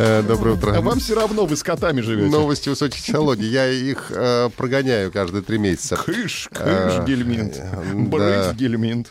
[0.00, 0.76] Э, Доброе утро.
[0.76, 2.30] А вам все равно, вы с котами живете.
[2.30, 3.46] Новости высоких технологий.
[3.48, 5.96] Я их э, прогоняю каждые три месяца.
[5.96, 7.54] Кыш, Э, кыш, гельминт.
[7.56, 7.82] да.
[7.94, 9.10] Брысь, гельминт.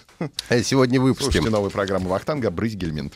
[0.49, 1.25] А Сегодня в выпуске.
[1.25, 3.13] Слушайте новую программу Вахтанга «Брысь, гельминт».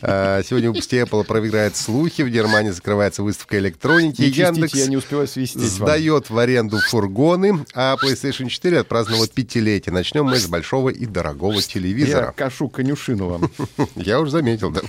[0.00, 2.22] Э, Сегодня в выпуске Apple проверяет слухи.
[2.22, 4.20] В Германии закрывается выставка электроники.
[4.22, 5.88] Не Яндекс я не успеваю свистеть вам.
[5.88, 9.92] сдает в аренду фургоны, а PlayStation 4 отпраздновала пятилетие.
[9.92, 12.32] Начнем мы с большого и дорогого Я телевизора.
[12.36, 13.50] кашу конюшину вам.
[13.96, 14.82] Я уже заметил, да.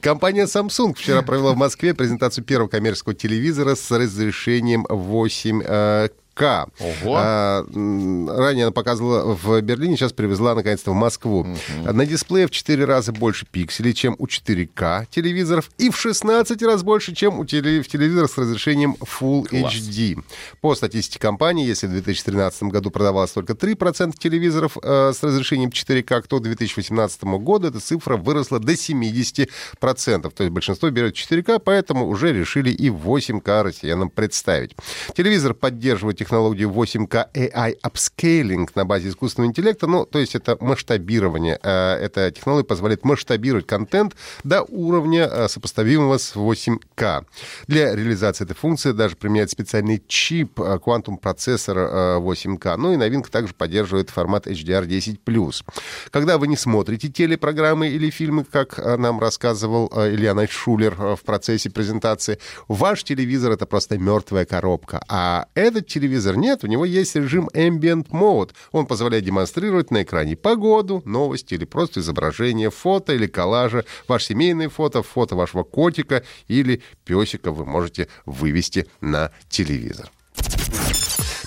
[0.00, 6.66] Компания Samsung вчера провела в Москве презентацию первого коммерческого телевизора с разрешением 8 к.
[6.78, 7.16] Ого.
[7.18, 11.46] А, ранее она показывала в Берлине, сейчас привезла наконец-то в Москву.
[11.84, 16.82] На дисплее в 4 раза больше пикселей, чем у 4К телевизоров, и в 16 раз
[16.82, 19.74] больше, чем у теле- в телевизорах с разрешением Full Класс.
[19.74, 20.22] HD.
[20.60, 26.24] По статистике компании, если в 2013 году продавалось только 3% телевизоров э, с разрешением 4К,
[26.28, 30.30] то к 2018 году эта цифра выросла до 70%.
[30.30, 34.76] То есть большинство берет 4К, поэтому уже решили и 8К россиянам представить.
[35.16, 41.58] Телевизор поддерживает технологию 8К AI Upscaling на базе искусственного интеллекта, ну, то есть это масштабирование.
[41.62, 47.24] Э, Эта технология позволяет масштабировать контент до уровня, э, сопоставимого с 8К.
[47.68, 52.76] Для реализации этой функции даже применяют специальный чип, квантум-процессор э, 8К.
[52.76, 55.64] Ну и новинка также поддерживает формат HDR10+.
[56.10, 61.70] Когда вы не смотрите телепрограммы или фильмы, как нам рассказывал Илья Найтшулер э, в процессе
[61.70, 65.02] презентации, ваш телевизор— это просто мертвая коробка.
[65.08, 68.50] А этот телевизор нет, у него есть режим Ambient Mode.
[68.72, 74.68] Он позволяет демонстрировать на экране погоду, новости или просто изображение, фото или коллажа, ваше семейное
[74.68, 80.10] фото, фото вашего котика или песика вы можете вывести на телевизор.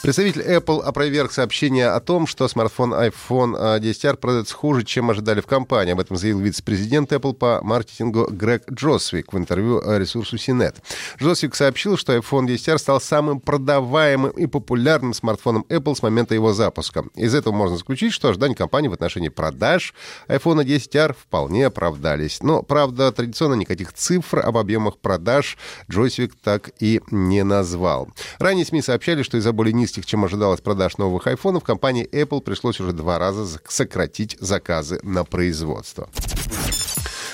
[0.03, 5.39] Представитель Apple опроверг сообщение о том, что смартфон iPhone а, 10R продается хуже, чем ожидали
[5.39, 5.93] в компании.
[5.93, 10.75] Об этом заявил вице-президент Apple по маркетингу Грег Джосвик в интервью э, ресурсу CNET.
[11.21, 16.51] Джосвик сообщил, что iPhone 10R стал самым продаваемым и популярным смартфоном Apple с момента его
[16.51, 17.05] запуска.
[17.15, 19.93] Из этого можно заключить, что ожидания компании в отношении продаж
[20.27, 22.43] iPhone 10R вполне оправдались.
[22.43, 25.57] Но, правда, традиционно никаких цифр об объемах продаж
[25.89, 28.09] Джосвик так и не назвал.
[28.37, 32.79] Ранее СМИ сообщали, что из-за более низких, чем ожидалось продаж новых айфонов, компании Apple пришлось
[32.79, 36.09] уже два раза сократить заказы на производство.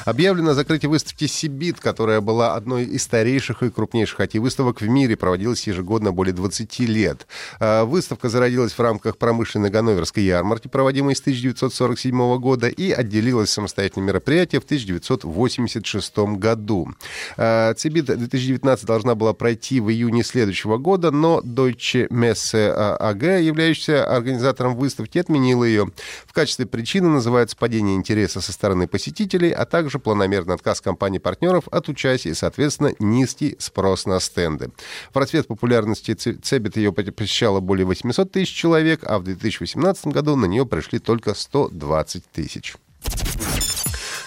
[0.09, 5.67] Объявлено закрытие выставки «Сибит», которая была одной из старейших и крупнейших IT-выставок в мире, проводилась
[5.67, 7.27] ежегодно более 20 лет.
[7.59, 14.07] А, Выставка зародилась в рамках промышленной Ганноверской ярмарки, проводимой с 1947 года, и отделилась самостоятельное
[14.07, 16.89] мероприятие в 1986 году.
[17.37, 24.05] А, «Цибит» 2019 должна была пройти в июне следующего года, но Deutsche Messe AG, являющаяся
[24.05, 25.91] организатором выставки, отменила ее.
[26.25, 31.89] В качестве причины называется падение интереса со стороны посетителей, а также планомерный отказ компаний-партнеров от
[31.89, 34.71] участия и, соответственно, низкий спрос на стенды.
[35.13, 40.45] В расцвет популярности Цебит ее посещало более 800 тысяч человек, а в 2018 году на
[40.45, 42.75] нее пришли только 120 тысяч.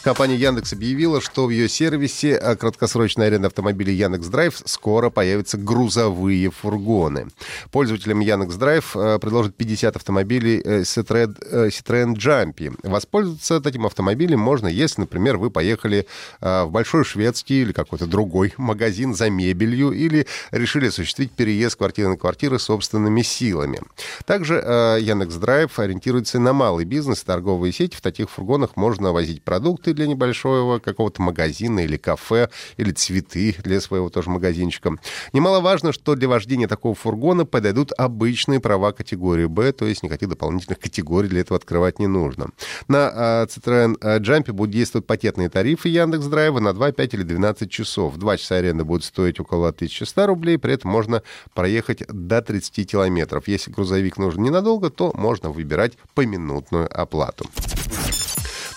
[0.03, 5.59] Компания Яндекс объявила, что в ее сервисе а, краткосрочной аренды автомобилей Яндекс Драйв скоро появятся
[5.59, 7.29] грузовые фургоны.
[7.71, 12.77] Пользователям Яндекс Драйв э, предложат 50 автомобилей э, Citroen э, Jumpy.
[12.83, 16.09] Воспользоваться этим автомобилем можно, если, например, вы поехали
[16.41, 22.09] э, в Большой Шведский или какой-то другой магазин за мебелью или решили осуществить переезд квартиры
[22.09, 23.79] на квартиру собственными силами.
[24.27, 24.55] Также
[25.01, 27.97] Яндекс Драйв ориентируется на малый бизнес торговые сети.
[27.97, 33.81] В таких фургонах можно возить продукты для небольшого какого-то магазина или кафе, или цветы для
[33.81, 34.97] своего тоже магазинчика.
[35.33, 40.79] Немаловажно, что для вождения такого фургона подойдут обычные права категории Б, то есть никаких дополнительных
[40.79, 42.49] категорий для этого открывать не нужно.
[42.89, 47.23] На э, Citroen э, Jumpy будут действовать пакетные тарифы Яндекс Драйва на 2, 5 или
[47.23, 48.17] 12 часов.
[48.17, 51.23] 2 часа аренды будет стоить около 1100 рублей, при этом можно
[51.55, 53.49] проехать до 30 километров.
[53.49, 57.47] Если грузовик нужен ненадолго, то можно выбирать поминутную оплату.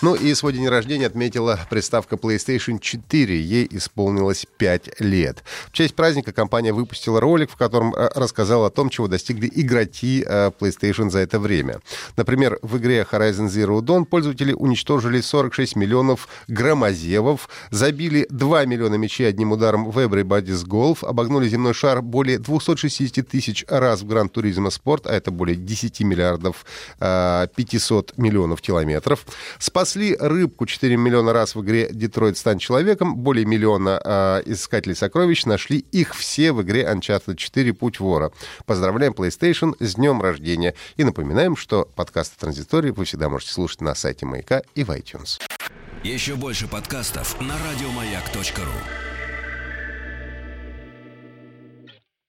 [0.01, 3.41] Ну и свой день рождения отметила приставка PlayStation 4.
[3.41, 5.43] Ей исполнилось 5 лет.
[5.69, 10.23] В честь праздника компания выпустила ролик, в котором э, рассказала о том, чего достигли игроки
[10.27, 11.79] э, PlayStation за это время.
[12.17, 19.29] Например, в игре Horizon Zero Dawn пользователи уничтожили 46 миллионов громозевов, забили 2 миллиона мячей
[19.29, 24.69] одним ударом в Everybody's Golf, обогнули земной шар более 260 тысяч раз в Гран Туризма
[24.71, 26.65] Спорт, а это более 10 миллиардов
[26.99, 29.25] э, 500 миллионов километров,
[29.59, 32.39] спасли Спасли рыбку 4 миллиона раз в игре «Детройт.
[32.39, 33.17] Стань человеком».
[33.17, 38.31] Более миллиона э, искателей сокровищ нашли их все в игре Uncharted 4 «Путь вора».
[38.65, 40.73] Поздравляем PlayStation с днем рождения.
[40.95, 45.39] И напоминаем, что подкасты «Транзистории» вы всегда можете слушать на сайте Маяка и в iTunes.
[46.03, 49.14] Еще больше подкастов на радиомаяк.ру.